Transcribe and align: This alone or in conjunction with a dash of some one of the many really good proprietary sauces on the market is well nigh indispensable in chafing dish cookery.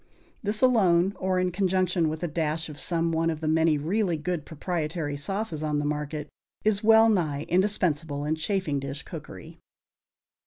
This 0.41 0.63
alone 0.63 1.13
or 1.19 1.37
in 1.39 1.51
conjunction 1.51 2.09
with 2.09 2.23
a 2.23 2.27
dash 2.27 2.69
of 2.69 2.79
some 2.79 3.11
one 3.11 3.29
of 3.29 3.39
the 3.39 3.47
many 3.47 3.77
really 3.77 4.17
good 4.17 4.47
proprietary 4.47 5.15
sauces 5.15 5.61
on 5.61 5.77
the 5.77 5.85
market 5.85 6.27
is 6.65 6.83
well 6.83 7.07
nigh 7.07 7.43
indispensable 7.49 8.25
in 8.25 8.33
chafing 8.33 8.79
dish 8.79 9.03
cookery. 9.03 9.59